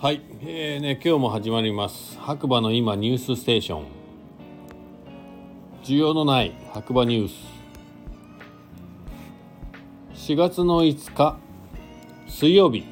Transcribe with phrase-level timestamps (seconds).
[0.00, 2.16] はい、えーね、今日も始まります。
[2.20, 3.84] 白馬の今ニュースステーション。
[5.82, 7.28] 需要のない白馬ニュー
[10.14, 10.30] ス。
[10.30, 11.36] 4月の5日
[12.28, 12.84] 水曜日。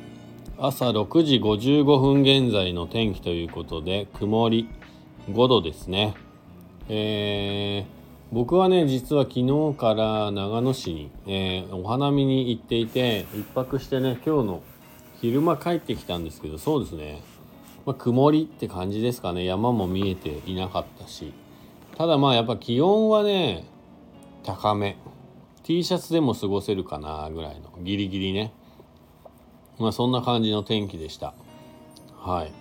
[0.59, 4.69] 朝6時55分現在の天気ということで曇り
[5.31, 6.17] 5度ですね。
[6.89, 7.97] えー
[8.33, 14.63] 僕はね実は昨日から長野市に、えーお花見に行っていて一泊してね今日の
[15.21, 17.23] 昼間帰ってきたんですけどそうですね、
[17.85, 19.45] まあ、曇りって感じですかね。
[19.45, 21.33] 山も見えていなかったし。
[21.97, 23.65] ただまあやっぱ気温はね
[24.45, 24.97] 高め。
[25.63, 27.73] T シャツでも過ごせるかなぐらいの。
[27.83, 28.53] ギリギリね。
[29.79, 31.35] まあそんな感じの天気でした。
[32.15, 32.53] はい。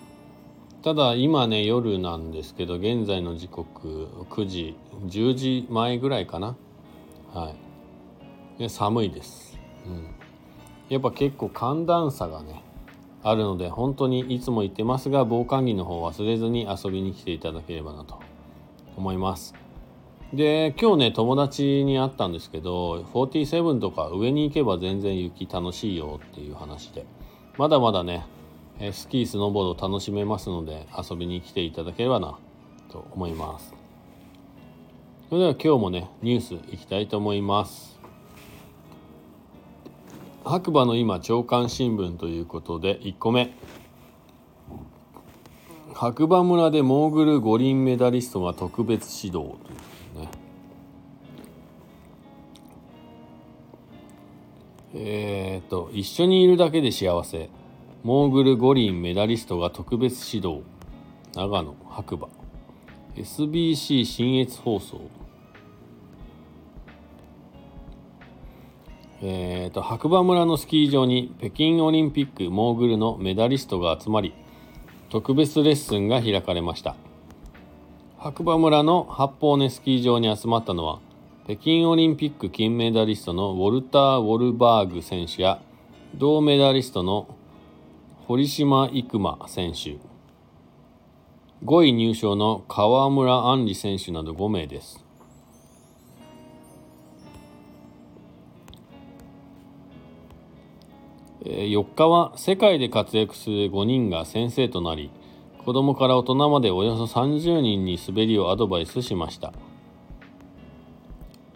[0.82, 6.56] ただ今ね夜なんですけど現在の時刻9時10時前ぐらいかな。
[7.34, 7.66] はい。
[8.70, 10.16] 寒いです、うん、
[10.90, 12.64] やっぱ結構寒暖差がね
[13.24, 18.20] あるので本当にいつも言ってますが防寒着の方忘れずに遊びに来ていただければなと
[18.96, 19.56] 思います。
[20.34, 27.06] で今日ね友達に会ったんですけど47とか上に行けば全然雪楽しいよっていう話で
[27.58, 28.26] まだまだね
[28.92, 32.38] スキースノーボード楽しめますので遊びに来ていただければな
[32.90, 33.74] と思います。
[35.30, 37.95] それでは今日もねニュースいきたいと思います。
[40.48, 43.52] 白馬の今朝刊新聞ということで1個目。
[45.96, 50.30] 白馬村でモーグル五輪メダリストが特別指導というね。
[54.94, 57.50] えー、と一緒にいるだけで幸せ。
[58.04, 60.62] モーグル五輪メダリストが特別指導。
[61.34, 62.28] 長野白馬。
[63.16, 65.02] SBC 信越放送。
[69.28, 74.36] えー、と白馬村のスキー場に北京オリンピックモーグルのメダリストが集まり
[75.10, 76.96] 特別レッスンが開かれました。
[78.20, 81.00] 白馬村の八方根スキー場に集まったのは
[81.46, 85.60] 北京オリンピック金メダリストのウォルター・ウォルバーグ選手や
[86.14, 87.28] 銅メダリストの
[88.28, 89.98] 堀島育馬選手。
[91.64, 95.05] 5位入賞の川村あんり選手など5名です。
[101.46, 105.12] 4日は世界で活躍する5人が先生となり
[105.64, 109.54] 子どもから大人までおよそ30人に滑りをアドバイスしました。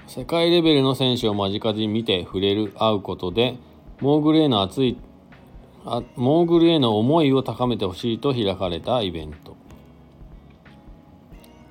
[0.08, 3.58] 世界レベルの選手を間近で見て触れる会うことで
[4.00, 4.98] モーグルへの熱い
[5.86, 9.56] あモーグルへの思いを高めてほしいと開かれたイベント。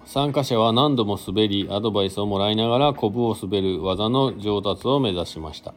[0.05, 5.75] 参加者は何度も滑りアドバイスをもらいながらコブを滑る技の上達を目指しました。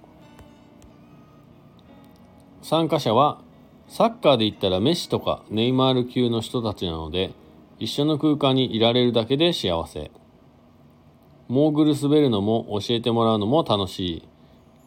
[2.72, 3.42] 参加者は
[3.90, 7.34] サッカーで言ったらメッシとかネイマール級の人たちなので
[7.80, 10.10] 一緒の空間にいられるだけで幸せ。
[11.50, 14.28] モーグル滑るのも教えてもらうのも楽しい。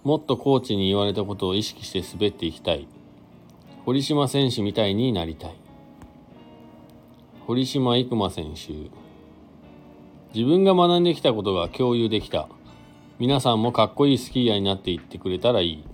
[0.02, 2.88] もっとコーチに言われたことを意識して滑っていきたい。
[3.84, 5.54] 堀島選手みたいになりたい。
[7.46, 8.72] 堀島育馬選手。
[10.32, 12.48] 自分が学んできたことが共有できた。
[13.18, 15.84] 皆さんもかっこいいスキーヤーになっていってくれたらいい。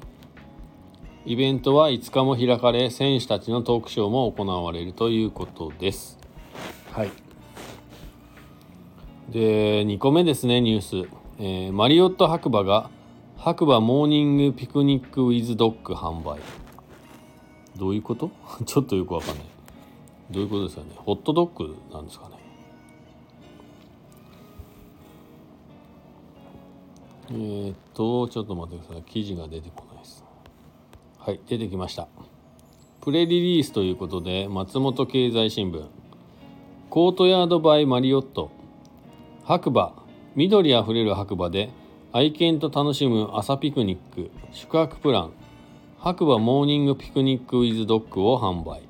[1.27, 6.19] イベントは5日も開かれ選手たちのトークショーも行われるということです。
[6.93, 7.11] はい。
[9.29, 11.09] で2個目ですねニュース、
[11.39, 12.91] えーマリオット白馬が
[13.37, 16.41] 白馬モーニングピクニックウィズドッグ販売。
[17.77, 18.31] どういうこと？
[18.67, 19.45] ちょっとよくわかんない。
[20.31, 20.89] どういうことですかね？
[20.97, 22.37] ホットドッグなんですかね？
[27.31, 29.03] えー、っとちょっと待ってください。
[29.05, 30.25] 記事が出てこないです
[31.31, 32.09] はい出てきました。
[33.01, 35.87] プレリリースということで松本経済新聞。
[36.91, 38.51] コートヤードバイマリオット。
[39.45, 39.95] 白馬。
[40.35, 41.71] 緑あふれる白馬で
[42.13, 44.33] 愛犬と楽しむ朝ピクニック。
[44.51, 45.33] 宿泊プラン。
[46.01, 48.83] 白馬 Morning Picnic with Dog を販売。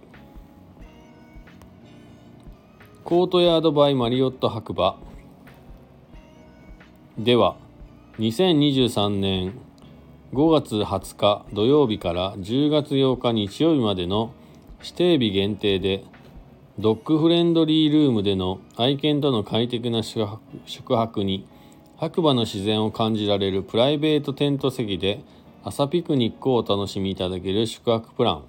[3.05, 4.97] Courtyard by Marriott 白馬。
[7.19, 7.57] では
[8.19, 9.53] 2023年
[10.33, 14.33] 5月20日土曜日から10月8日日曜日までの
[14.79, 16.05] 指定日限定で
[16.79, 21.49] ドッグフレンドリールームでの愛犬との快適な宿泊に
[21.97, 25.21] 白馬の自然を感じられるプライベートテント席で
[25.65, 28.45] 朝ピクニックをお楽しみいただける宿泊プラン。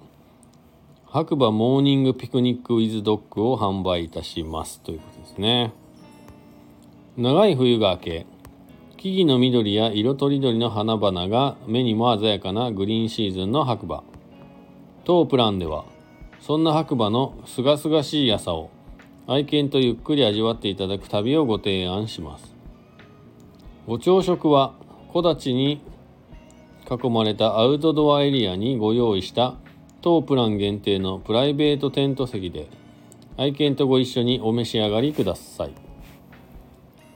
[1.06, 4.80] 白馬 Morning Picnic with Dog を販売いたします。
[4.80, 5.72] ということですね。
[7.16, 8.26] 長い冬が明け
[9.02, 14.04] 木々の緑や色とりどりの花々が目にも鮮やかなグリーンシーズンの白馬。
[15.02, 15.86] 当プランでは
[16.38, 18.70] そんな白馬のすがすがしい朝を
[19.26, 22.54] 愛犬とゆっくり味わっていただく旅をご提案します。
[23.88, 24.72] ご朝食は
[25.12, 25.82] 木立に
[26.88, 29.56] 囲まれたアウトドアエリアにご用意した
[30.00, 32.68] 当プラン限定のプライベートテント席で
[33.36, 35.91] 愛犬とご一緒にお召し上がりください。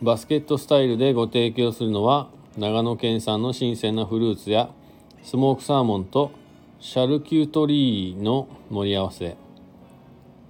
[0.06, 4.70] バスケットスタイルでご提供するのは長野県産の新鮮なフルーツや
[5.24, 6.30] スモークサーモンと
[6.78, 9.36] シャルキュートリーの盛り合わせ。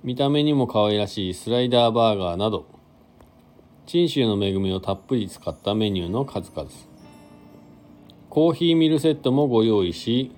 [0.05, 2.67] 見た目にも可愛らしいスライダーバーガーなど
[3.87, 6.69] 信州の恵みをたっぷり使ったメニューの数々。
[8.29, 10.33] コーヒーミルセットもご用意し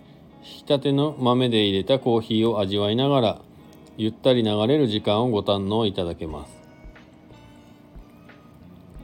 [0.45, 3.41] 引き立ての豆で入れたコーヒーを味わいながら
[3.97, 6.58] ゆったり流れる時間をご堪能いただけます。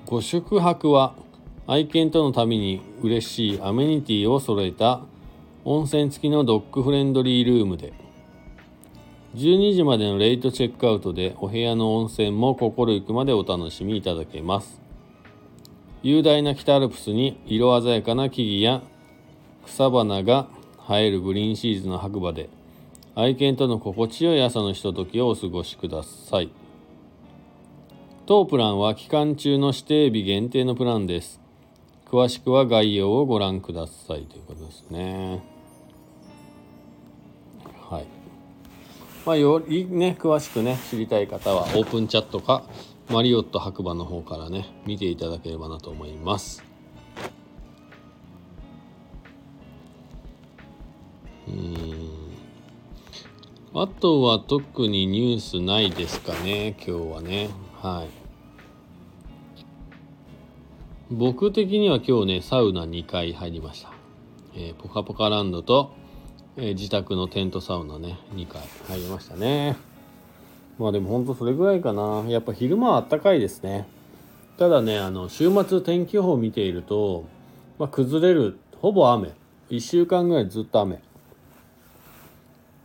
[0.06, 1.14] ご宿泊は
[1.66, 5.00] 愛犬との旅に嬉しいアメニティを揃えた
[5.64, 7.94] 温泉付きのドッグフレンドリールームで。
[9.34, 14.78] 12時までのレイトチェックアウトでお部屋の温泉も心ゆくまでお楽しみいただけます。
[16.02, 18.82] 雄大な北アルプスに色鮮やかな木々や
[19.64, 20.48] 草花が
[20.86, 22.50] 生えるグリーンシーズの白馬で
[23.14, 26.50] 愛犬との心地よい朝のひとときをお過ごしください。
[28.26, 31.42] 当プランは期間中の指定日限定のプランです。
[32.06, 35.42] 詳しくは概要をご覧くださいということですね。
[37.90, 38.06] はい。
[39.26, 42.64] まあよりね詳しくね知りたい方はオープンチャットか
[43.10, 46.64] マリオット白馬の方からね見ていただければなと思います。
[51.46, 52.10] うん。
[53.74, 57.50] あとは特にニュースないですかね今日はね。
[57.84, 58.08] はい。
[61.10, 63.92] 僕的には今日ねサウナ2回入りました、
[64.54, 65.92] えー、ポカポカランドと、
[66.56, 69.76] えー、自宅のテントサウナね2回入りましたね。
[70.78, 72.24] まあでもほんとそれぐらいかな。
[72.26, 73.86] やっぱ昼間はあったかいですね。
[74.56, 77.26] ただねあの週末天気予報見ていると、
[77.78, 79.32] まあ、崩れるほぼ雨。
[79.68, 81.02] 1週間ぐらいずっと雨。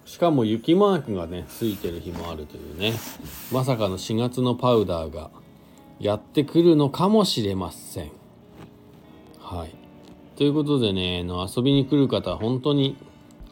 [0.09, 2.93] しかも雪マークがねついてる日もあるというね。
[3.51, 5.29] まさかの4月のパウダーが
[5.99, 8.11] やってくるのかもしれません。
[9.39, 9.75] はい。
[10.35, 12.97] ということでねの遊びに来る方は本当に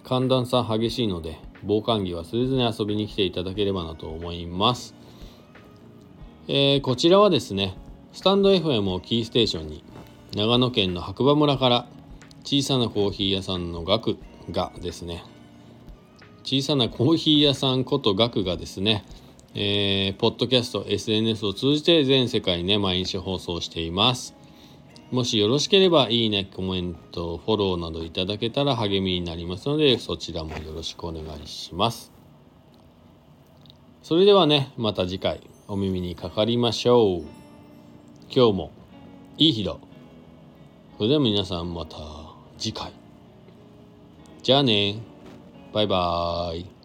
[0.04, 4.96] 寒暖差激しいので防寒着は忘れずに遊びに来ていただければなと思います。
[6.48, 7.78] えー、こちらはですね
[8.14, 9.84] スタンド FM をキーステーションに
[10.36, 11.88] 長野県の白馬村から
[12.44, 14.18] 小さなコーヒー屋さんのガク
[14.50, 15.24] がですね
[16.48, 19.04] 小さなコーヒー屋さんことガクがですね、
[19.54, 24.34] えー、ポッドキャスト、SNS を通じて全世界にね、毎日放送しています。
[25.12, 32.14] もしよろしければ、いいね、コメント、フォローなどいただけたら励みになりますので、そちらもよろしくお願いします。
[34.02, 37.22] それではね、また次回お耳にかかりましょう。
[38.34, 38.72] 今日も
[39.38, 39.76] いい日だ。
[40.96, 41.98] それでは皆さんまた
[42.58, 42.94] 次回。
[44.44, 45.17] じゃあね。
[45.78, 46.77] バイバーイ。